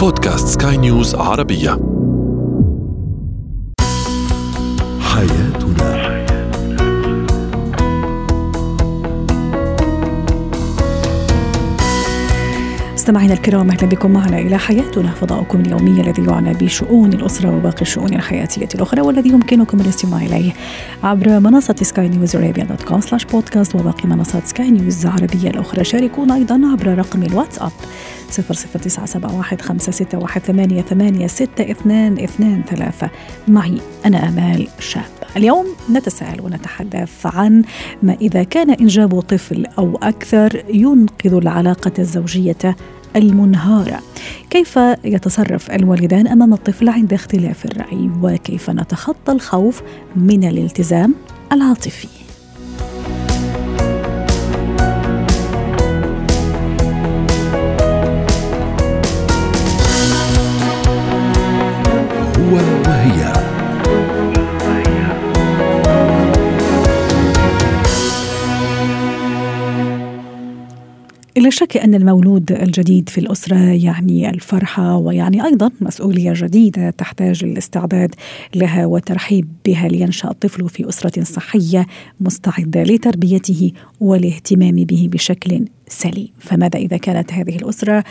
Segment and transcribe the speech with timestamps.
[0.00, 1.70] بودكاست سكاي نيوز عربية.
[5.00, 6.10] حياتنا.
[12.94, 18.14] مستمعينا الكرام أهلا بكم معنا إلى حياتنا فضاؤكم اليومي الذي يعنى بشؤون الأسرة وباقي الشؤون
[18.14, 20.52] الحياتية الأخرى والذي يمكنكم الاستماع إليه
[21.02, 25.84] عبر منصة سكاي نيوز Arabia dot com slash podcast وباقي منصات سكاي نيوز العربيه الأخرى.
[25.84, 27.72] شاركونا أيضا عبر رقم الواتساب
[28.30, 29.68] 00971
[33.48, 35.04] معي أنا أمال شاب.
[35.36, 37.62] اليوم نتساءل ونتحدث عن
[38.02, 42.76] ما إذا كان إنجاب طفل أو أكثر ينقذ العلاقة الزوجية
[43.16, 44.00] المنهارة.
[44.50, 49.82] كيف يتصرف الوالدان أمام الطفل عند اختلاف الرأي؟ وكيف نتخطى الخوف
[50.16, 51.14] من الالتزام
[51.52, 52.19] العاطفي؟
[71.50, 78.14] لا شك أن المولود الجديد في الأسرة يعني الفرحة ويعني أيضا مسؤولية جديدة تحتاج الاستعداد
[78.54, 81.86] لها والترحيب بها لينشأ الطفل في أسرة صحية
[82.20, 86.28] مستعدة لتربيته والاهتمام به بشكل سليم.
[86.38, 88.04] فماذا إذا كانت هذه الأسرة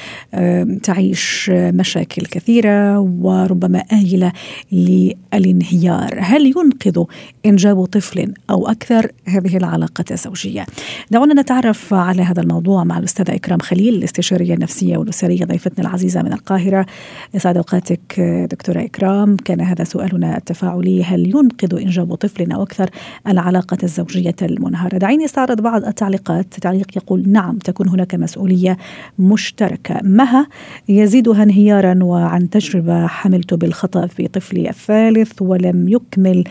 [0.83, 4.31] تعيش مشاكل كثيرة وربما آيلة
[4.71, 7.03] للانهيار؟ هل ينقذ
[7.45, 10.65] إنجاب طفل أو أكثر؟ هذه العلاقة الزوجية.
[11.11, 16.33] دعونا نتعرف على هذا الموضوع مع الأستاذة إكرام خليل الاستشارية النفسية والأسرية ضيفتنا العزيزة من
[16.33, 16.85] القاهرة.
[17.33, 18.19] يسعد أوقاتك
[18.51, 19.35] دكتورة إكرام.
[19.35, 22.89] كان هذا سؤالنا التفاعلي هل ينقذ إنجاب طفل أو أكثر؟
[23.27, 24.97] العلاقة الزوجية المنهارة.
[24.97, 26.53] دعيني استعرض بعض التعليقات.
[26.53, 28.77] تعليق يقول نعم تكون هناك مسؤولية
[29.19, 29.99] مشتركة.
[30.03, 30.47] مها
[30.89, 36.43] يزيدها انهيارا وعن تجربة حملت بالخطأ في طفلي الثالث ولم يكمل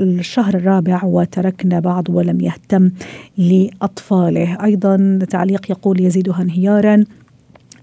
[0.00, 2.90] الشهر الرابع وتركنا بعض ولم يهتم
[3.38, 4.64] لأطفاله.
[4.64, 7.04] أيضا تعليق يقول يزيدها انهيارا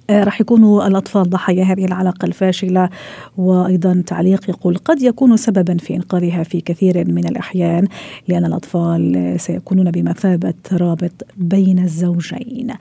[0.10, 2.90] راح يكونوا الأطفال ضحايا هذه العلاقة الفاشلة
[3.38, 7.88] وأيضا تعليق يقول قد يكون سببا في إنقاذها في كثير من الأحيان
[8.28, 12.74] لأن الأطفال سيكونون بمثابة رابط بين الزوجين.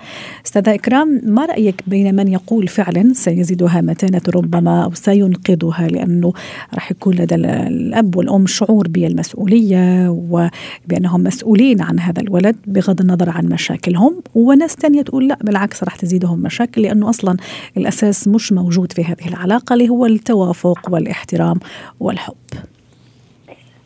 [0.47, 6.33] أستاذة إكرام ما رأيك بين من يقول فعلا سيزيدها متانة ربما أو سينقذها؟ لأنه
[6.75, 13.47] راح يكون لدى الأب والأم شعور بالمسؤولية وبأنهم مسؤولين عن هذا الولد بغض النظر عن
[13.47, 17.37] مشاكلهم وناس تانية تقول لا بالعكس راح تزيدهم مشاكل لأنه أصلا
[17.77, 21.57] الأساس مش موجود في هذه العلاقة اللي هو التوافق والاحترام
[22.01, 22.35] والحب.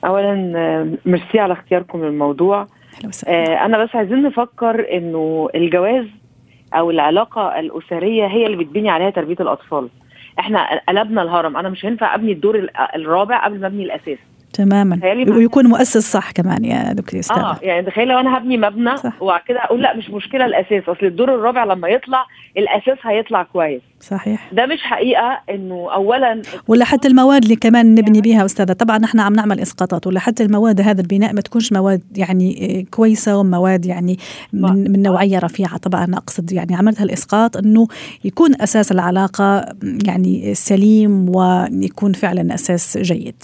[0.04, 0.34] اولا
[1.06, 2.66] ميرسي على اختياركم للموضوع.
[3.26, 6.06] آه أنا بس عايزين نفكر إنه الجواز
[6.75, 9.88] أو العلاقة الأسرية هي اللي بتبني عليها تربية الأطفال.
[10.38, 11.56] إحنا قلبنا الهرم.
[11.56, 14.19] أنا مش هينفع أبني الدور الرابع قبل ما أبني الأساس.
[14.52, 15.00] تماما.
[15.28, 19.40] ويكون مؤسس صح كمان يا دكتور أستاذ آه يعني تخيل لو أنا هبني مبنى وبعد
[19.48, 20.88] كده أقول لا مش مشكلة الأساس.
[20.88, 22.26] أصل الدور الرابع لما يطلع
[22.56, 23.82] الأساس هيطلع كويس.
[24.00, 24.50] صحيح.
[24.52, 28.72] ده مش حقيقة إنه اولا ولا حتى المواد اللي كمان نبني بها أستاذة.
[28.72, 33.38] طبعا إحنا عم نعمل إسقاطات ولا حتى المواد هذا البناء ما تكونش مواد يعني كويسة
[33.38, 34.19] ومواد يعني
[34.52, 35.76] من, من نوعية رفيعة.
[35.76, 37.88] طبعا أنا أقصد يعني عملت هالاسقاط إنه
[38.24, 39.64] يكون أساس العلاقة
[40.06, 43.42] يعني سليم ويكون فعلا أساس جيد.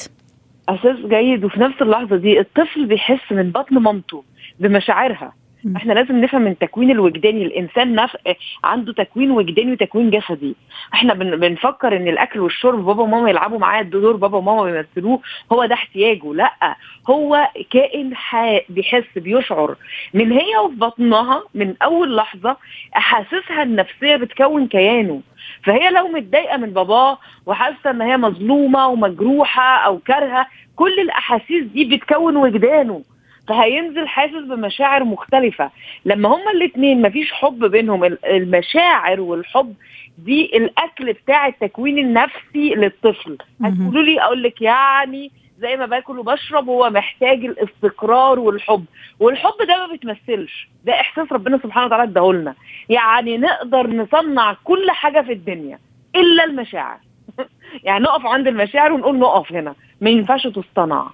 [0.68, 1.44] أساس جيد.
[1.44, 4.24] وفي نفس اللحظة دي الطفل بيحس من بطن مامته
[4.60, 5.32] بمشاعرها.
[5.76, 8.16] إحنا لازم نفهم من تكوين الوجداني الإنسان نف...
[8.64, 10.56] عنده تكوين وجداني وتكوين جسدي.
[10.94, 11.36] إحنا بن...
[11.36, 15.20] بنفكر إن الأكل والشرب بابا وماما يلعبوا معاه دور بابا وماما بيمثلوه
[15.52, 16.34] هو ده احتياجه.
[16.34, 16.76] لأ
[17.10, 18.60] هو كائن حي...
[18.68, 19.76] بيحس بيشعر.
[20.14, 22.56] من هي وفي بطنها من أول لحظة
[22.96, 25.20] احاسيسها النفسية بتكون كيانه.
[25.64, 30.46] فهي لو متضايقة من باباه وحاسة إن هي مظلومة ومجروحة أو كارهة
[30.76, 33.02] كل الأحاسيس دي بتكون وجدانه.
[33.48, 35.70] فهينزل حاسس بمشاعر مختلفة.
[36.04, 39.74] لما هما الاثنين مفيش حب بينهم المشاعر والحب
[40.18, 43.38] دي الأكل بتاع التكوين النفسي للطفل.
[43.64, 45.30] هتقولوا لي أقول لك يعني
[45.60, 48.84] زي ما باكل وبشرب هو محتاج الاستقرار والحب.
[49.20, 50.68] والحب ده ما بيتمثلش.
[50.84, 52.54] ده إحساس ربنا سبحانه وتعالى اداهولنا.
[52.88, 55.78] يعني نقدر نصنع كل حاجة في الدنيا
[56.16, 56.98] إلا المشاعر.
[57.84, 59.74] يعني نقف عند المشاعر ونقول نقف هنا.
[60.00, 61.10] ما ينفعش تصطنع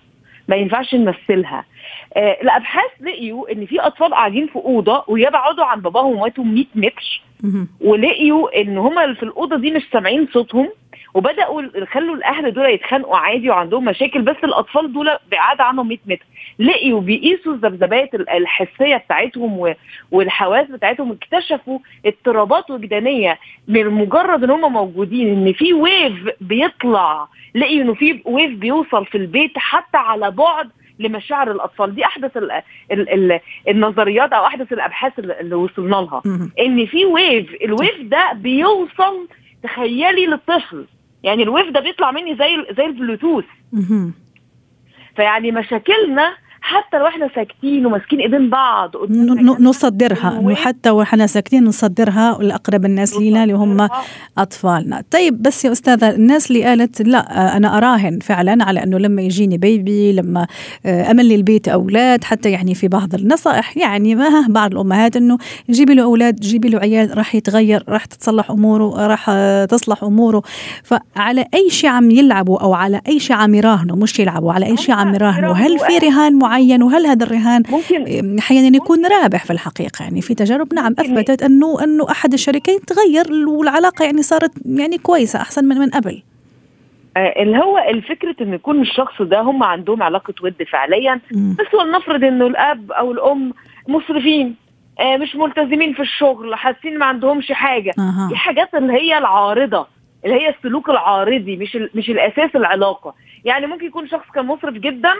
[0.49, 1.65] ما ينفعش نمثلها.
[2.17, 7.23] الأبحاث لقيوا إن في أطفال قاعدين في أوضة ويبعدوا عن باباهم ومامتهم 100 متر.
[7.81, 10.69] ولقيوا إن هما في الأوضة دي مش سامعين صوتهم.
[11.15, 11.63] وبدأوا
[11.93, 16.25] خلوا الأهل دول يتخانقوا عادي وعندهم مشاكل بس الأطفال دول بعاد عنهم 100 متر.
[16.59, 19.75] لقيوا بيقيسوا الذبذبات الحسية بتاعتهم
[20.11, 21.13] والحواس بتاعتهم.
[21.13, 23.39] اكتشفوا اضطرابات وجدانية
[23.69, 27.29] من مجرد إن هم موجودين إن في wave بيطلع.
[27.55, 31.95] لقيوا إنه في wave بيوصل في البيت حتى على بعد لمشاعر الأطفال.
[31.95, 32.51] دي أحدث ال
[32.93, 36.23] ال ال النظريات أو أحدث الأبحاث اللي وصلنا لها.
[36.61, 39.29] إن في wave ال wave ده بيوصل
[39.63, 40.87] تخيلي للطفل.
[41.23, 43.45] يعني ال wave ده بيطلع مني زي زي البلوتوث.
[45.17, 48.91] فيعني مشاكلنا حتى لو إحنا ساكتين وماسكين إيدين بعض
[49.61, 50.55] نصدرها.
[50.55, 53.89] حتى وإحنا ساكتين نصدرها لأقرب الناس لينا اللي هم
[54.39, 55.03] أطفالنا.
[55.11, 59.59] طيب بس يا أستاذة الناس اللي قالت لا أنا أراهن فعلا على إنه لما يجيني
[59.59, 60.47] baby لما
[60.87, 65.39] آه، أملي البيت أولاد حتى يعني في بعض النصائح يعني ما بعض الأمهات إنه
[65.71, 69.31] جيبي له أولاد جيبي له عيال راح يتغير راح تتصلح أموره راح
[69.65, 70.43] تصلح أموره.
[70.85, 74.77] فعلى أي شيء عم يلعبوا أو على أي شيء عم يراهنوا مش يلعبوا على أي
[74.77, 78.39] شيء عم يراهنوا هل في رهان معين؟ معين وهل هذا الرهان ممكن.
[78.39, 80.03] أحيانا يكون رابح في الحقيقة.
[80.03, 85.41] يعني في تجارب نعم أثبتت أنه أنه أحد الشريكين تغير والعلاقة يعني صارت يعني كويسة
[85.41, 86.23] أحسن من من قبل.
[87.17, 92.25] آه، اللي هو الفكرة إن يكون الشخص ده هم عندهم علاقة ود فعليا بس ولنفرض
[92.25, 93.53] إنه الأب أو الأم
[93.89, 94.57] مسرفين
[95.01, 97.93] آه مش ملتزمين في الشغل حاسين ما عندهمش حاجة.
[97.99, 98.29] أه.
[98.29, 99.87] دي حاجات اللي هي العارضة
[100.25, 103.15] اللي هي السلوك العارضي مش مش الأساس العلاقة.
[103.45, 105.13] يعني ممكن يكون شخص كان مسرف جدا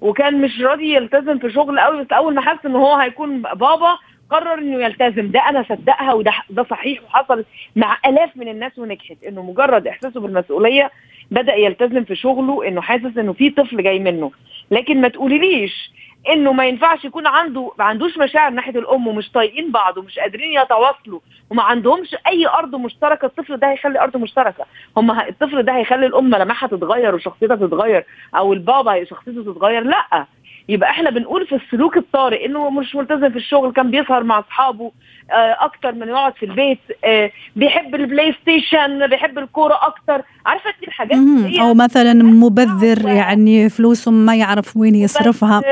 [0.00, 3.98] وكان مش راضي يلتزم في شغل قوي بس أول ما حس إن هو هيكون بابا
[4.30, 5.30] قرر إنه يلتزم.
[5.30, 7.44] ده أنا صدقها وده ده صحيح وحصل
[7.76, 9.16] مع آلاف من الناس ونجحت.
[9.28, 10.90] إنه مجرد إحساسه بالمسؤولية
[11.30, 14.30] بدأ يلتزم في شغله إنه حاسس إنه في طفل جاي منه.
[14.70, 15.90] لكن ما تقوليليش
[16.30, 20.52] إنه ما ينفعش يكون عنده ما عندوش مشاعر ناحية الأم ومش طايقين بعض ومش قادرين
[20.60, 21.20] يتواصلوا
[21.50, 24.64] وما عندهمش أي أرض مشتركة الطفل ده هيخلي أرض مشتركة.
[24.96, 28.04] هم الطفل ده هيخلي الأم ملامحها تتغير وشخصيتها تتغير
[28.36, 30.26] أو البابا شخصيته تتغير لأ.
[30.68, 34.92] يبقى إحنا بنقول في السلوك الطارئ انه مش ملتزم في الشغل كان بيسهر مع اصحابه
[35.30, 40.22] آه، أكتر من يقعد في البيت آه، بيحب البلاي ستيشن بيحب الكورة أكتر.
[40.46, 41.18] عارفة دي الحاجات
[41.60, 45.62] أو مثلا مبذر يعني فلوسه ما يعرف وين يصرفها.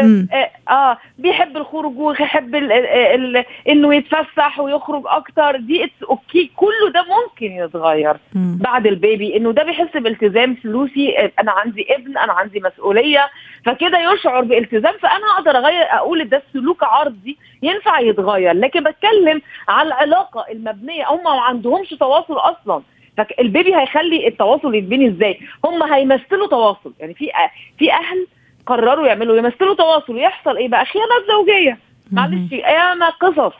[0.68, 5.56] آه بيحب الخروج ويحب ال ال ال إنه يتفسح ويخرج أكتر.
[5.56, 8.58] دي it's okay كله ده ممكن يتغير مم.
[8.62, 9.36] بعد البيبي.
[9.36, 11.30] إنه ده بيحس بالتزام فلوسي.
[11.40, 13.30] أنا عندي ابن أنا عندي مسؤولية.
[13.64, 14.94] فكده يشعر بالتزام.
[15.00, 18.52] فأنا أقدر أغير أقول ده السلوك عرضي ينفع يتغير.
[18.52, 21.04] لكن بتكلم على العلاقة المبنية.
[21.08, 22.82] هم ما عندهمش تواصل أصلا.
[23.16, 26.92] فالبيبي هيخلي التواصل يتبني إزاي؟ هم هيمثلوا تواصل.
[27.00, 27.30] يعني في
[27.78, 28.26] في أهل
[28.66, 31.78] قرروا يعملوا يمثلوا تواصل ويحصل إيه بقى؟ خيانات زوجية.
[32.12, 33.52] معلش ياما قصص.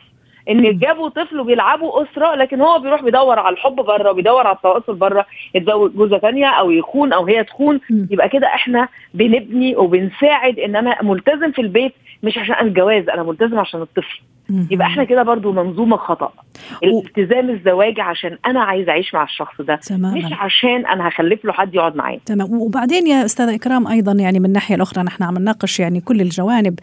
[0.49, 4.95] إن جابوا طفل وبيلعبوا أسرة لكن هو بيروح بيدور على الحب برة وبيدور على التواصل
[4.95, 5.25] برة
[5.55, 7.79] يتزوج جوزة ثانية أو يخون أو هي تخون.
[8.11, 11.93] يبقى كده إحنا بنبني وبنساعد إن أنا ملتزم في البيت
[12.23, 14.19] مش عشان الجواز أنا ملتزم عشان الطفل.
[14.71, 16.31] يبقى إحنا كده برضو منظومة خطأ.
[16.83, 20.17] الالتزام الزواج عشان أنا عايز أعيش مع الشخص ده تماما.
[20.17, 22.19] مش عشان أنا هخلف له حد يقعد معايا.
[22.25, 22.61] تمام.
[22.61, 26.79] وبعدين يا أستاذة إكرام أيضا يعني من الناحية الأخرى نحن عم نناقش يعني كل الجوانب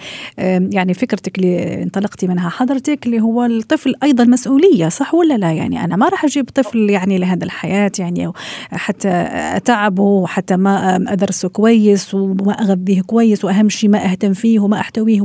[0.73, 5.85] يعني فكرتك اللي انطلقتي منها حضرتك اللي هو الطفل أيضا مسؤولية صح ولا لا؟ يعني
[5.85, 8.33] أنا ما راح أجيب طفل يعني لهذا الحياة يعني
[8.73, 9.09] حتى
[9.57, 15.25] أتعبه وحتى ما أدرسه كويس وما أغذيه كويس وأهم شيء ما أهتم فيه وما أحتويه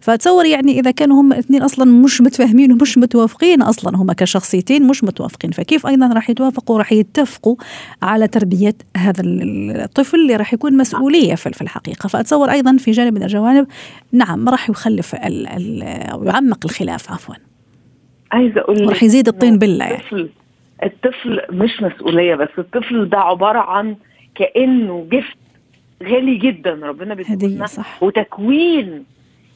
[0.00, 3.89] فتصور يعني إذا كانوا هم الاثنين أصلا مش متفاهمين ومش متوافقين أصلا.
[3.94, 7.56] هم كشخصيتين مش متوافقين فكيف أيضا راح يتوافقوا؟ راح يتفقوا
[8.02, 12.08] على تربية هذا الطفل اللي راح يكون مسؤولية في الحقيقة.
[12.08, 13.66] فأتصور أيضا في جانب من الجوانب
[14.12, 17.34] نعم راح يخلف أو يعمق الخلاف عفوا.
[18.32, 20.30] عايزة أقول راح يزيد الطين بله يعني الطفل
[20.82, 23.96] الطفل مش مسؤولية بس الطفل ده عبارة عن
[24.34, 25.36] كأنه جفت
[26.02, 27.66] غالي جدا ربنا بيدينا
[28.00, 29.04] وتكوين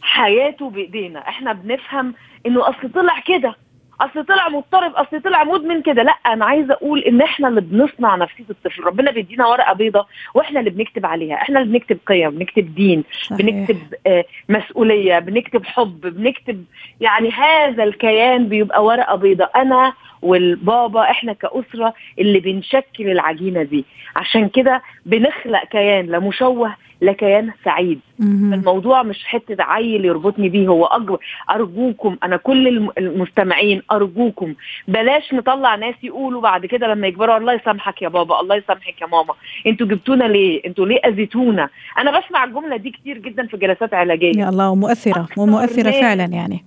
[0.03, 1.19] حياته بإيدينا.
[1.29, 2.15] إحنا بنفهم
[2.47, 3.55] إنه أصل طلع كده.
[4.01, 6.03] اصل طلع مضطرب اصل طلع مدمن كده.
[6.03, 8.85] لا أنا عايزة أقول ان إحنا اللي بنصنع نفسية الطفل.
[8.85, 11.35] ربنا بيدينا ورقة بيضة وإحنا اللي بنكتب عليها.
[11.35, 13.39] إحنا اللي بنكتب قيم بنكتب دين صحيح.
[13.39, 16.65] بنكتب آه مسؤولية بنكتب حب بنكتب
[17.01, 19.49] يعني هذا الكيان بيبقى ورقة بيضة.
[19.57, 23.85] أنا والبابا إحنا كأسرة اللي بنشكل العجينة دي.
[24.17, 26.75] عشان كده بنخلق كيان لا مشوه
[27.05, 31.19] لا كيان سعيد الموضوع مش حتة عيل يربطني بيه هو أكبر.
[31.51, 34.55] أرجوكم أنا كل المستمعين أرجوكم
[34.89, 39.07] بلاش نطلع ناس يقولوا بعد كده لما يكبروا الله يسامحك يا بابا الله يسامحك يا
[39.07, 39.35] ماما.
[39.67, 41.69] أنتوا جبتونا ليه؟ أنتوا ليه أذيتونا؟
[41.99, 44.41] أنا بسمع الجملة دي كتير جدا في جلسات علاجية.
[44.41, 46.65] يا الله ومؤثره ومؤثره فعلا يعني.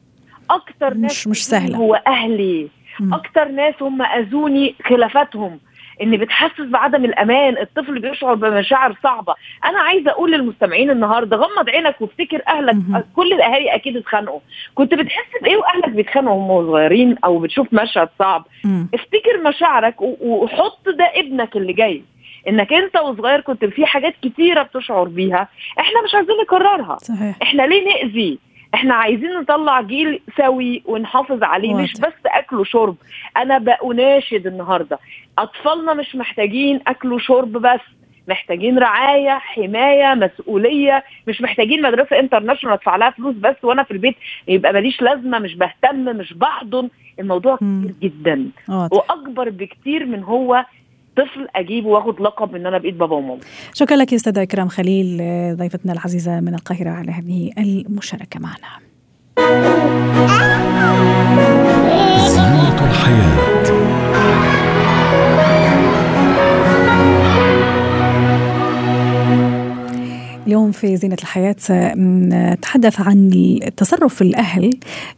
[0.50, 1.78] أكتر مش ناس مش سهلة.
[1.78, 2.68] هو أهلي.
[3.14, 5.60] أكتر ناس هم أذوني خلافاتهم.
[6.02, 9.36] إن بتحسس بعدم الأمان الطفل بيشعر بمشاعر صعبة.
[9.66, 12.76] أنا عايزة أقول للمستمعين النهارده غمض عينك وافتكر أهلك
[13.16, 14.40] كل الأهالي أكيد اتخانقوا.
[14.76, 18.46] كنت بتحس بإيه وأهلك بيتخانقوا هم صغيرين أو بتشوف مشهد صعب؟
[18.94, 22.04] افتكر مشاعرك وحط ده ابنك اللي جاي.
[22.48, 25.48] إنك أنت وصغير كنت في حاجات كتيرة بتشعر بيها
[25.80, 26.98] إحنا مش عايزين نكررها.
[26.98, 27.36] صحيح.
[27.42, 28.40] إحنا ليه نأذي؟
[28.74, 31.84] إحنا عايزين نطلع جيل سوي ونحافظ عليه واضح.
[31.84, 32.96] مش بس أكل وشرب.
[33.38, 35.00] أنا بأناشد النهارده.
[35.38, 37.80] أطفالنا مش محتاجين أكل وشرب بس
[38.28, 41.04] محتاجين رعاية حماية مسؤولية.
[41.28, 44.16] مش محتاجين مدرسة international أدفع لها فلوس بس وأنا في البيت
[44.48, 46.90] يبقى ماليش لازمة مش بهتم مش بحضن.
[47.20, 48.50] الموضوع كبير جدا.
[48.70, 50.66] وأكبر بكتير من هو
[51.18, 53.40] طفل اجيبه وآخد لقب إن أنا بقيت بابا وماما.
[53.74, 55.18] شكرا لك أستاذة إكرام خليل
[55.58, 58.87] ضيفتنا العزيزة من القاهرة على هذه المشاركة معنا.
[70.78, 73.30] في زينة الحياة سنتحدث عن
[73.78, 74.70] تصرف الأهل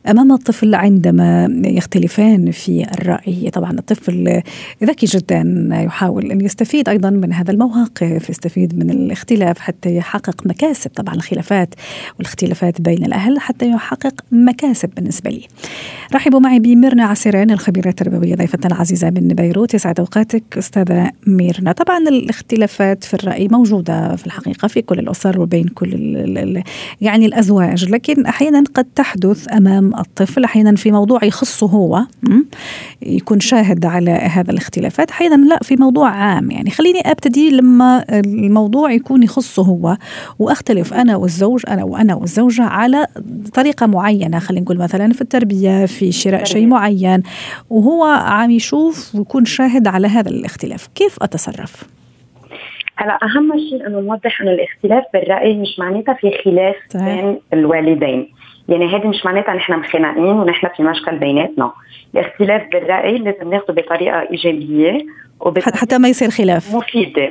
[0.07, 3.49] أمام الطفل عندما يختلفان في الرأي.
[3.49, 4.41] طبعا الطفل
[4.83, 10.91] ذكي جدا يحاول أن يستفيد أيضا من هذا المواقف يستفيد من الاختلاف حتى يحقق مكاسب.
[10.91, 11.75] طبعا الخلافات
[12.17, 15.47] والاختلافات بين الأهل حتى يحقق مكاسب بالنسبة لي.
[16.13, 19.73] رحبوا معي بميرنا عسيرين الخبيرة التربوية ضيفتنا العزيزة من بيروت.
[19.73, 21.71] يسعد أوقاتك أستاذة ميرنا.
[21.71, 26.63] طبعا الاختلافات في الرأي موجودة في الحقيقة في كل الأسر وبين كل ال ال
[27.01, 27.89] يعني الأزواج.
[27.89, 32.05] لكن أحيانا قد تحدث أمام الطفل أحيانا في موضوع يخصه هو
[33.01, 35.11] يكون شاهد على هذا الاختلافات.
[35.11, 36.51] أحيانا لا في موضوع عام.
[36.51, 39.97] يعني خليني أبتدي لما الموضوع يكون يخصه هو
[40.39, 43.07] وأختلف أنا والزوج أنا وأنا والزوجة على
[43.53, 44.39] طريقة معينة.
[44.39, 47.23] خلينا نقول مثلا في التربية في شراء شيء معين
[47.69, 50.89] وهو عم يشوف ويكون شاهد على هذا الاختلاف.
[50.95, 51.98] كيف أتصرف؟
[52.99, 58.33] هلا أهم شيء إنه نوضح إنه الاختلاف بالرأي مش معناتها في خلاف بين الوالدين.
[58.69, 61.71] يعني هذه مش معناتها نحن مخانقين ونحن في مشكل بيناتنا.
[62.13, 65.05] الاختلاف بالرأي لازم ناخذه بطريقة إيجابية
[65.57, 66.75] حتى ما يصير خلاف.
[66.75, 67.29] مفيدة.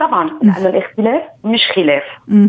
[0.00, 2.02] طبعا لأنه الاختلاف مش خلاف.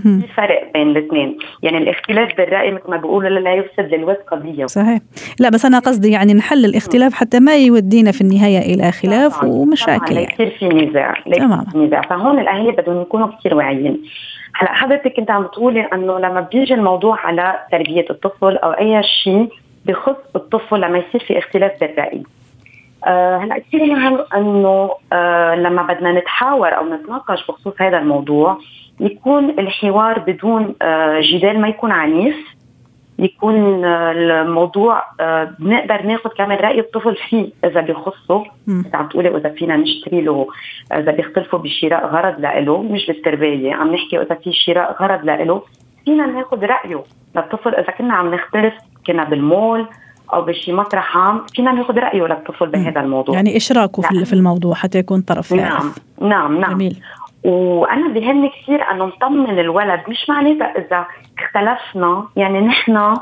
[0.03, 1.37] في فرق بين الاثنين.
[1.63, 4.65] يعني الاختلاف بالرأي مثل ما بيقولوا لا يفسد للود قضية.
[4.65, 4.99] صحيح.
[5.39, 9.51] لا بس أنا قصدي يعني نحل الاختلاف حتى ما يودينا في النهاية إلى خلاف طبعاً.
[9.53, 10.33] ومشاكل طبعا يعني.
[10.33, 12.01] يصير في نزاع تمام نزاع.
[12.01, 14.03] فهون الاهالي بدهم يكونوا كثير واعيين.
[14.55, 19.49] هلا حضرتك كنت عم تقولي إنه لما بيجي الموضوع على تربية الطفل أو أي شيء
[19.85, 22.17] بخص الطفل لما يصير في اختلاف بالرأي.
[22.17, 22.34] آه
[23.11, 28.57] هلا كثير مهم أنه آه لما بدنا نتحاور أو نتناقش بخصوص هذا الموضوع
[28.99, 32.35] يكون الحوار بدون آه جدال ما يكون عنيف
[33.19, 35.03] يكون آه الموضوع
[35.59, 38.43] بنقدر ناخذ كمان رأي الطفل فيه إذا بيخصه.
[38.67, 40.47] إذا عم تقولي إذا فينا نشتري له
[40.93, 45.61] إذا بيختلفوا بشراء غرض لإله مش بالتربيه عم نحكي إذا في شراء غرض لإله
[46.05, 47.03] فينا ناخذ رأيه
[47.35, 48.73] للطفل إذا كنا عم نختلف
[49.07, 49.85] كنا بالمول
[50.33, 53.35] أو بشي مطرح عام فينا ناخذ رأيه للطفل بهذا الموضوع.
[53.35, 54.23] يعني إشراكه نعم.
[54.23, 55.91] في الموضوع حتى يكون طرف نعم.
[56.21, 56.73] نعم نعم.
[56.73, 56.97] جميل.
[57.43, 61.05] وأنا بهمني كثير انه نطمن الولد مش معناتها إذا
[61.39, 63.13] اختلفنا يعني نحن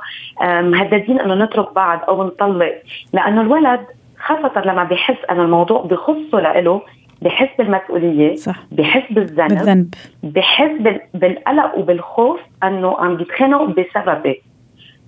[0.42, 2.74] مهددين إنه نترك بعض أو نطلق.
[3.14, 3.80] لأنه الولد
[4.20, 6.82] خاصة لما بحس أن الموضوع بخصه لإله
[7.22, 8.56] بحس بالمسؤولية صح.
[8.72, 9.94] بحس بالذنب بالذنب.
[10.24, 10.72] بحس
[11.14, 14.42] بالقلق وبالخوف أنه عم بيتخانقوا بسببي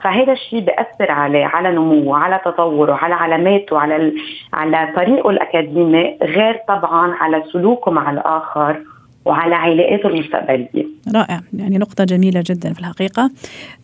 [0.02, 4.14] فهذا الشيء بيأثر عليه على نموه على تطوره على علاماته على
[4.54, 8.82] على طريقه الأكاديمي غير طبعا على سلوكه مع الآخر.
[9.26, 10.86] وعلى علاقاته المستقبلية.
[11.16, 13.32] رائع يعني نقطة جميلة جدا في الحقيقة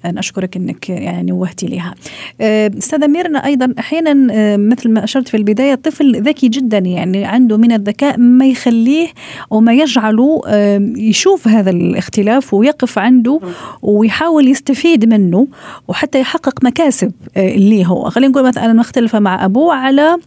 [0.05, 1.93] نشكرك إنك يعني نوهتي لها.
[2.41, 7.25] أه، أستاذة ميرنا أيضا أحيانا أه، مثل ما أشرت في البداية الطفل ذكي جدا يعني
[7.25, 9.07] عنده من الذكاء ما يخليه
[9.49, 13.39] وما يجعله أه، يشوف هذا الاختلاف ويقف عنده
[13.81, 15.47] ويحاول يستفيد منه
[15.87, 20.17] وحتى يحقق مكاسب اللي هو خلينا نقول مثلا مختلفة مع أبوه على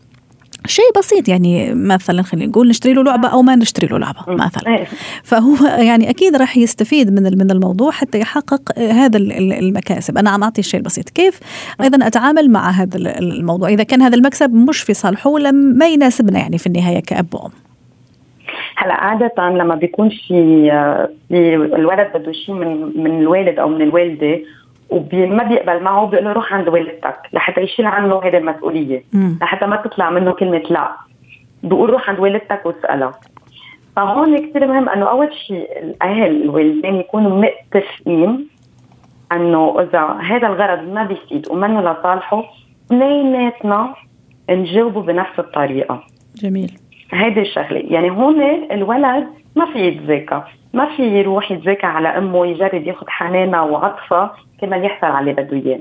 [0.67, 4.77] شيء بسيط يعني مثلا خلينا نقول نشتري له لعبة أو ما نشتري له لعبة مثلا.
[4.77, 4.87] إيه.
[5.23, 10.19] فهو يعني أكيد راح يستفيد من من الموضوع حتى يحقق هذا المكاسب.
[10.19, 11.09] أنا عم أعطي الشيء البسيط.
[11.09, 11.41] كيف؟
[11.81, 13.69] أيضا أتعامل مع هذا الموضوع.
[13.69, 17.51] إذا كان هذا المكسب مش في صالحه ولا ما يناسبنا يعني في النهاية كأب وأم.
[18.77, 20.71] هلا عادة لما بيكون في
[21.29, 24.41] في الولد بده شيء من من الوالد أو من الوالدة
[24.95, 29.05] وما بيقبل معه بيقول له روح عند والدتك لحتى يشيل عنه هذه المسؤولية.
[29.41, 30.91] لحتى ما تطلع منه كلمة لا.
[31.63, 33.13] بقول روح عند والدتك واسألها.
[33.97, 38.49] فهون كثير مهم إنه أول شيء الأهل الوالدين يكونوا متفقين
[39.33, 42.45] إنه إذا هذا الغرض ما بيفيد ومنه لصالحه
[42.87, 43.95] اثنيناتنا
[44.51, 46.03] نجاوبه بنفس الطريقة.
[46.37, 46.73] جميل.
[47.13, 47.83] هيدي الشغلة.
[47.89, 50.43] يعني هون الولد ما في يتذاكى
[50.75, 55.57] ما في يروح يتذاكى على أمه يجرب ياخذ حنانة وعطفة كمان يحصل على اللي بده
[55.57, 55.81] اياه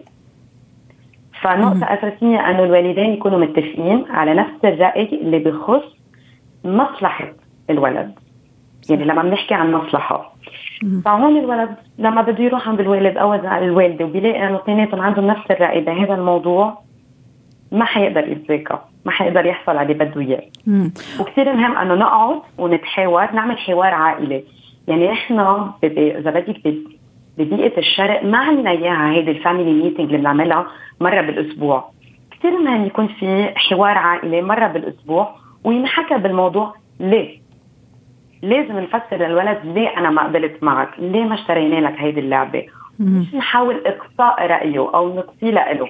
[1.41, 5.83] فنقطة أساسية أنه الوالدين يكونوا متفقين على نفس الرأي اللي بخص
[6.65, 7.27] مصلحة
[7.69, 8.11] الولد.
[8.89, 10.33] يعني لما بنحكي عن مصلحة.
[11.05, 15.81] فهون الولد لما بده يروح عند الوالد أو الوالدة وبيلاقي أنه اثنيناتهم عندهم نفس الرأي
[15.81, 16.81] بهذا الموضوع
[17.71, 20.43] ما حيقدر يتذاكى ما حيقدر يحصل على اللي بده اياه
[21.19, 24.43] وكثير مهم أنه نقعد ونتحاور نعمل حوار عائلي.
[24.87, 26.73] يعني إحنا اذا بدك
[27.37, 30.67] ببيئة الشرق ما عندنا اياها هيدي ال family meeting اللي بنعملها
[31.01, 31.89] مرة بالأسبوع.
[32.31, 37.39] كثير مهم يكون في حوار عائلي مرة بالأسبوع وينحكى بالموضوع ليه؟
[38.41, 42.65] لازم نفسر للولد ليه أنا ما قبلت معك؟ ليه ما اشترينا لك هيدي اللعبة؟
[42.99, 45.89] مش نحاول إقصاء رأيه أو نقصي له.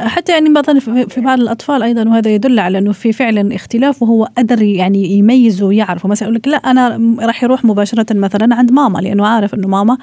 [0.00, 4.28] حتى يعني مثلا في بعض الأطفال أيضا وهذا يدل على أنه في فعلا اختلاف وهو
[4.38, 6.06] قدر يعني يميز ويعرف.
[6.06, 9.98] مثلا يقول لك لا أنا راح يروح مباشرة مثلا عند ماما لأنه عارف أنه ماما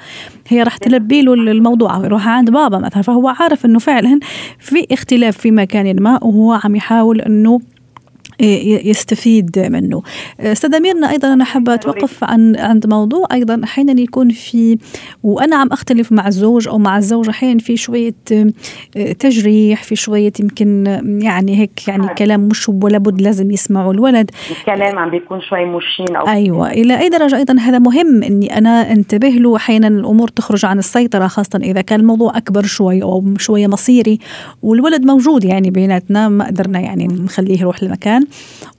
[0.48, 3.02] هي راح تلبي له الموضوع أو يروح عند بابا مثلا.
[3.02, 4.20] فهو عارف أنه فعلا
[4.58, 7.60] في اختلاف في مكان ما وهو عم يحاول أنه
[8.40, 10.02] يستفيد منه.
[10.40, 13.26] استاذه ميرنا أيضا أنا حابة أتوقف عن عند موضوع.
[13.32, 14.78] أيضا أحيانا يكون في
[15.22, 18.14] وأنا عم أختلف مع الزوج أو مع الزوجة أحيانا في شوية
[19.18, 20.84] تجريح في شوية يمكن
[21.22, 24.30] يعني هيك يعني كلام مش ولا بد لازم يسمعه الولد.
[24.50, 28.92] الكلام عم بيكون شوي مشين أو أيوه إلى أي درجة؟ أيضا هذا مهم إني أنا
[28.92, 33.66] انتبه له أحيانا الأمور تخرج عن السيطرة خاصة إذا كان الموضوع أكبر شوي أو شوية
[33.66, 34.18] مصيري
[34.62, 38.23] والولد موجود يعني بيناتنا ما قدرنا يعني نخليه يروح لمكان.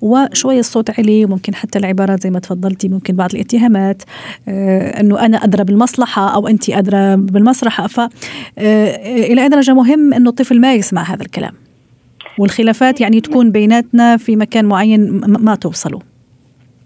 [0.02, 4.04] وشوي الصوت علي وممكن حتى العبارات زي ما تفضلتي ممكن بعض الاتهامات
[4.48, 8.10] آه إنه أنا أدرى بالمصلحة أو أنت أدرى بالمصلحه ف آه
[9.32, 11.54] إلى اي درجه مهم إنه الطفل ما يسمع هذا الكلام.
[12.40, 16.00] والخلافات يعني تكون بيناتنا في مكان معين ما توصلوا.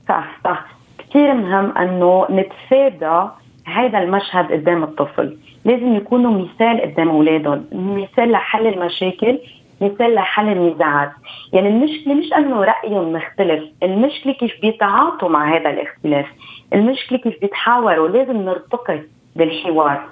[0.10, 0.66] صح صح.
[0.98, 3.30] كثير مهم إنه نتفادى
[3.66, 5.38] هذا المشهد قدام الطفل.
[5.66, 9.40] لازم يكونوا مثال قدام أولادهم مثال لحل المشاكل
[9.82, 11.12] مثال لحل النزاعات
[11.54, 16.26] يعني المشكلة مش أنه رايهم مختلف المشكلة كيف بيتعاطوا مع هذا الاختلاف
[16.74, 19.00] المشكلة كيف بيتحاوروا لازم نرتقي
[19.36, 20.04] بالحوار.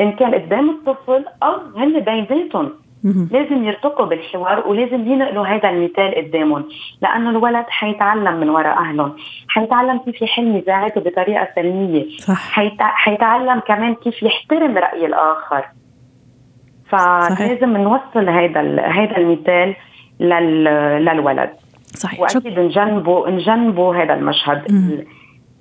[0.00, 2.72] إن كان قدام الطفل أو هن بيناتهم
[3.30, 6.64] لازم يرتقوا بالحوار ولازم ينقلوا هذا المثال قدامهم.
[7.02, 9.16] لأنه الولد حيتعلم من وراء اهلهم
[9.48, 12.18] حيتعلم كيف يحل نزاعاته بطريقة سلمية.
[12.18, 12.50] صح.
[12.78, 15.64] حيتعلم كمان كيف يحترم رأي الآخر.
[16.90, 19.76] فلازم نوصل هذا هذا المثال
[20.20, 20.64] لل
[21.04, 21.50] للولد.
[21.94, 22.20] صحيح.
[22.20, 24.62] وأكيد نجنبه نجنبه هذا المشهد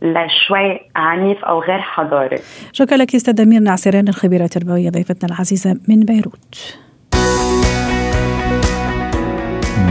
[0.01, 2.37] لشوي عنيف أو غير حضاري.
[2.73, 6.77] شكرا لك استاذه ميرنا عسيران الخبيرة التربوية ضيفتنا العزيزة من بيروت.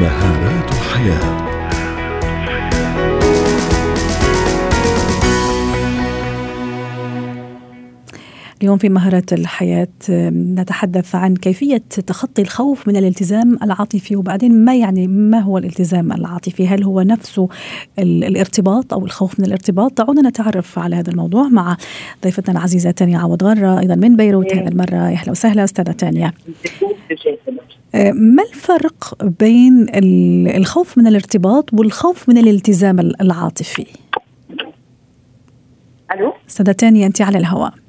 [0.01, 1.44] مهارات حياه
[8.65, 9.89] اليوم في مهارات الحياة
[10.31, 16.69] نتحدث عن كيفية تخطي الخوف من الالتزام العاطفي وبعدين ما يعني ما هو الالتزام العاطفي؟
[16.69, 17.49] هل هو نفسه
[17.99, 21.77] الارتباط أو الخوف من الارتباط؟ دعونا نتعرف على هذا الموضوع مع
[22.25, 24.55] ضيفتنا العزيزة تانيا عوض غرة أيضا من بيروت.
[24.55, 26.33] هذه المرة أهلا وسهلا أستاذة تانيا
[28.15, 29.87] ما الفرق بين
[30.57, 33.87] الخوف من الارتباط والخوف من الالتزام العاطفي؟
[36.13, 37.84] ألو؟ أستاذة تانيا أنت على الهواء.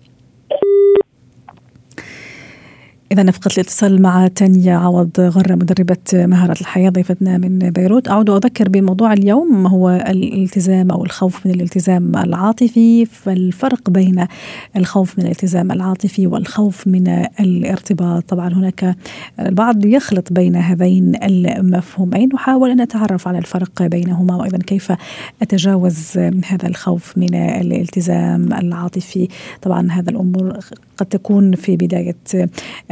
[3.11, 8.07] إذا نفقت الاتصال مع تانيا عوض غرة مدربة مهارة الحياة ضيفتنا من بيروت.
[8.07, 13.05] أعود وأذكر بموضوع اليوم هو الالتزام أو الخوف من الالتزام العاطفي.
[13.05, 14.27] فالفرق بين
[14.75, 17.07] الخوف من الالتزام العاطفي والخوف من
[17.39, 18.23] الارتباط.
[18.29, 18.95] طبعا هناك
[19.39, 22.29] البعض يخلط بين هذين المفهومين.
[22.33, 24.35] وحاول أن أتعرف على الفرق بينهما.
[24.35, 24.91] وأيضا كيف
[25.41, 29.27] أتجاوز هذا الخوف من الالتزام العاطفي.
[29.61, 30.59] طبعا هذا الأمور
[30.97, 32.15] قد تكون في بداية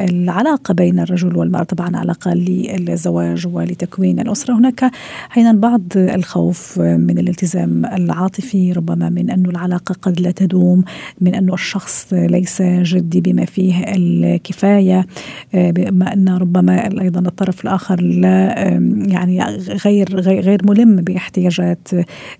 [0.03, 4.53] العلاقة بين الرجل والمرأة طبعا علاقة للزواج ولتكوين الأسرة.
[4.53, 4.91] هناك
[5.31, 10.83] أحيانا بعض الخوف من الالتزام العاطفي ربما من أن العلاقة قد لا تدوم
[11.21, 15.05] من أن الشخص ليس جدي بما فيه الكفاية
[15.53, 18.59] بما أن ربما أيضا الطرف الآخر لا
[19.07, 19.43] يعني
[19.85, 21.87] غير غير ملم باحتياجات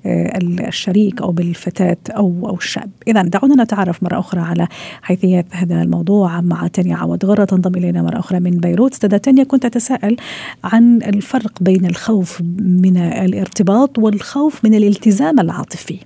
[0.06, 2.90] الشريك أو بالفتاة أو أو الشاب.
[3.08, 4.68] إذا دعونا نتعرف مرة أخرى على
[5.02, 8.92] حيثيات هذا الموضوع مع تانيا عوض غرة تنضم إلينا مرة أخرى من بيروت.
[8.92, 10.16] استاذة تانيا كنت أتساءل
[10.64, 16.00] عن الفرق بين الخوف من الارتباط والخوف من الالتزام العاطفي.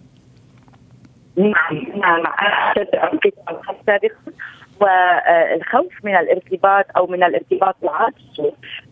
[1.37, 2.23] نعم نعم.
[4.81, 8.51] والخوف من الارتباط أو من الارتباط العاطفي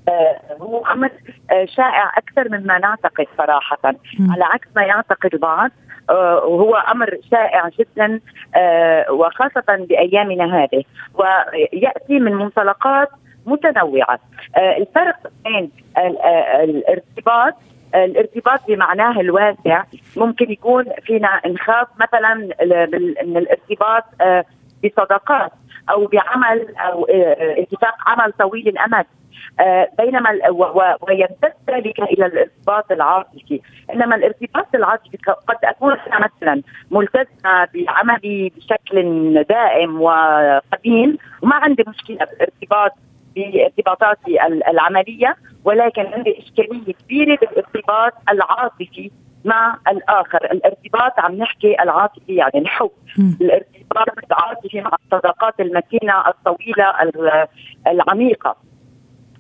[0.09, 1.11] آه، هو أمر
[1.51, 3.93] آه، شائع أكثر مما نعتقد صراحة.
[4.29, 5.71] على عكس ما يعتقد البعض
[6.09, 8.19] وهو أمر شائع جدا
[9.09, 13.09] وخاصة بأيامنا هذه ويأتي من منطلقات
[13.45, 14.19] متنوعة.
[14.57, 15.71] الفرق بين
[16.63, 17.53] الارتباط
[17.95, 19.83] الارتباط بمعناه الواسع
[20.17, 22.33] ممكن يكون فينا نخاف مثلا
[23.23, 24.03] من الارتباط
[24.83, 25.51] بصداقات.
[25.89, 29.05] أو بعمل أو آه، اتفاق عمل طويل الأمد.
[29.59, 30.29] آه، بينما
[31.01, 33.61] ويمتد ذلك إلى الارتباط العاطفي،
[33.93, 35.17] إنما الارتباط العاطفي
[35.47, 42.91] قد أكون أنا مثلا ملتزمة بعملي بشكل دائم وقديم وما عندي مشكلة بالارتباط
[43.35, 49.11] بارتباطاتي العملية ولكن عندي إشكالية كبيرة بالارتباط العاطفي
[49.45, 52.91] مع الآخر، الارتباط عم نحكي العاطفي يعني الحب،
[53.91, 56.93] الارتباط العاطفي مع الصداقات المتينة الطويلة
[57.87, 58.55] العميقة.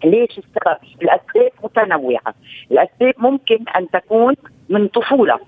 [0.03, 2.33] ليش السبب؟ الأسباب متنوعة،
[2.71, 4.35] الأسباب ممكن أن تكون
[4.69, 5.39] من طفولة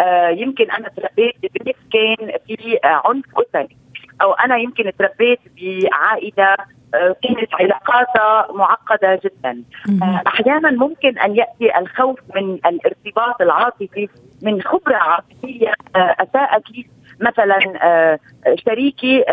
[0.00, 3.76] آه يمكن أنا تربيت ببيت كان في عنف اسري
[4.22, 6.56] أو أنا يمكن تربيت بعائلة
[6.94, 9.62] آه، كانت علاقاتها معقدة جدا
[10.02, 14.08] آه، أحيانا ممكن أن يأتي الخوف من الارتباط العاطفي
[14.42, 16.86] من خبرة عاطفية آه، أساءت لي
[17.22, 17.58] مثلا
[18.66, 19.24] شريكي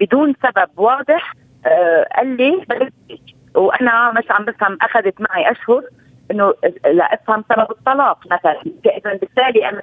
[0.00, 1.34] بدون سبب واضح
[2.16, 2.64] قال لي
[3.54, 5.82] وأنا مش عم بفهم أخذت معي أشهر
[6.30, 8.62] إنه لا أفهم سبب الطلاق مثلا.
[8.86, 9.82] اذا بالتالي أنا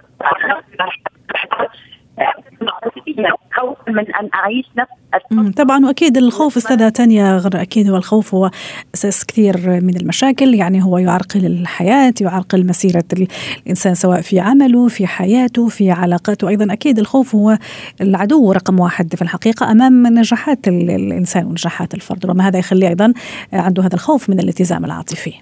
[3.57, 4.97] خوفا من أن أعيش نفس
[5.57, 8.51] طبعا وأكيد الخوف أستاذة تانيا أكيد هو الخوف هو
[8.95, 13.03] أساس كثير من المشاكل يعني هو يعرقل الحياة يعرقل مسيرة
[13.63, 16.49] الإنسان سواء في عمله في حياته في علاقاته.
[16.49, 17.57] أيضا أكيد الخوف هو
[18.01, 23.13] العدو رقم واحد في الحقيقة أمام نجاحات الإنسان ونجاحات الفرد وما هذا يخليه أيضا
[23.53, 25.33] عنده هذا الخوف من الالتزام العاطفي.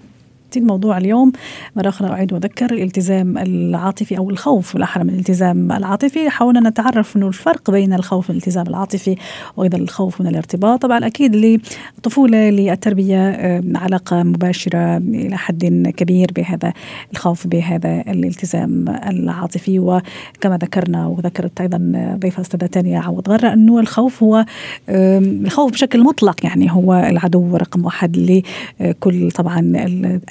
[0.59, 1.31] الموضوع اليوم.
[1.75, 6.29] مرة أخرى أعيد وأذكر الالتزام العاطفي أو الخوف بالأحرى من الالتزام العاطفي.
[6.29, 9.15] حاولنا نتعرف أنه الفرق بين الخوف من الالتزام العاطفي
[9.57, 10.81] وأيضا الخوف من الارتباط.
[10.81, 16.73] طبعا أكيد للطفولة للتربية علاقة مباشرة إلى حد كبير بهذا
[17.13, 19.79] الخوف بهذا الالتزام العاطفي.
[19.79, 24.45] وكما ذكرنا وذكرت أيضا ضيفة أستاذة تانية عوض غرة أنه الخوف هو
[24.89, 28.41] الخوف بشكل مطلق يعني هو العدو رقم واحد
[28.79, 29.73] لكل طبعا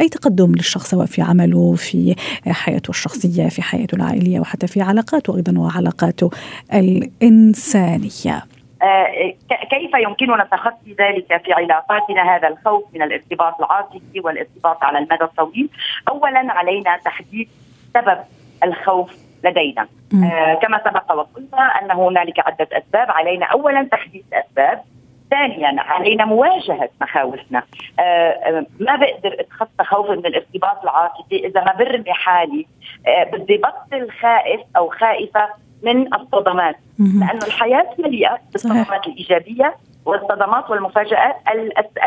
[0.01, 2.15] أي تقدم للشخص سواء في عمله في
[2.47, 6.31] حياته الشخصية في حياته العائلية وحتى في علاقاته أيضا وعلاقاته
[6.75, 8.43] الإنسانية.
[8.83, 9.35] آه،
[9.71, 15.69] كيف يمكننا تخطي ذلك في علاقاتنا؟ هذا الخوف من الارتباط العاطفي والارتباط على المدى الطويل؟
[16.09, 17.49] اولا علينا تحديد
[17.95, 18.19] سبب
[18.65, 19.11] الخوف
[19.45, 19.89] لدينا.
[20.15, 23.11] آه كما سبق وقلنا أن هنالك عدة أسباب.
[23.11, 24.83] علينا اولا تحديد الاسباب
[25.31, 27.63] ثانيا علينا مواجهة مخاوفنا.
[27.99, 32.67] آه، آه، ما بقدر أتخطى خوفي من الارتباط العاطفي إذا ما برمي حالي
[33.07, 35.49] آه، بدي بطل خائف أو خائفة
[35.83, 36.77] من الصدمات.
[36.99, 41.37] لأنه الحياة مليئة بالصدمات الإيجابية والصدمات والمفاجآت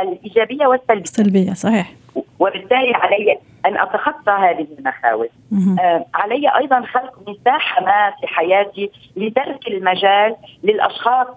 [0.02, 1.02] الإيجابية والسلبية.
[1.02, 1.94] السلبية صحيح.
[2.40, 5.28] وبالتالي علي أن أتخطى هذه المخاوف.
[5.80, 11.28] آه علي أيضا خلق مساحة ما في حياتي لترك المجال للأشخاص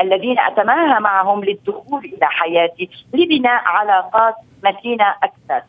[0.00, 4.34] الذين اتماهى معهم للدخول إلى حياتي لبناء علاقات
[4.64, 5.62] متينة أكثر.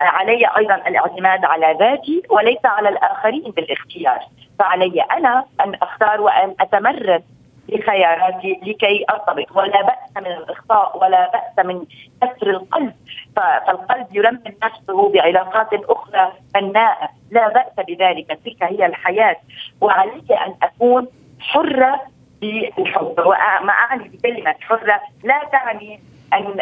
[0.00, 4.18] علي أيضا الاعتماد على ذاتي وليس على الآخرين بالاختيار.
[4.58, 7.24] فعلي أنا أن أختار وأن أتمرد
[7.68, 9.56] بخياراتي لكي أرتبط.
[9.56, 11.84] ولا بأس من الإخطاء ولا بأس من
[12.22, 12.94] كسر القلب.
[13.36, 18.38] فالقلب يرمم نفسه بعلاقات أخرى بناءه لا بأس بذلك.
[18.44, 19.36] تلك هي الحياة.
[19.80, 21.06] وعلي أن أكون
[21.40, 22.00] حرة
[22.40, 26.00] بالحب وما اعني بكلمه حره لا تعني
[26.32, 26.60] أن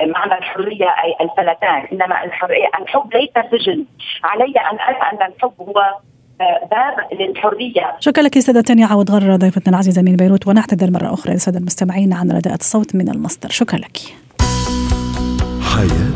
[0.00, 3.84] أن معنى الحرية أي الفلتان إنما الحرية الحب ليس سجن.
[4.24, 5.94] علي أن أرى أن الحب هو
[6.40, 7.96] آه، باب للحرية.
[8.00, 12.12] شكرا لك أستاذة تانيا عوض غر ضيفتنا العزيزة من بيروت ونعتذر مرة أخرى للساده المستمعين
[12.12, 13.50] عن رداءة الصوت من المصدر.
[13.50, 13.98] شكرا لك.
[15.74, 16.15] حياتنا